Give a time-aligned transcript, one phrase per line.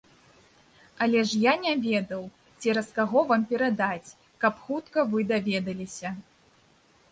[1.05, 2.23] Але ж я не ведаў,
[2.63, 4.09] цераз каго вам перадаць,
[4.47, 6.17] каб хутка вы даведаліся.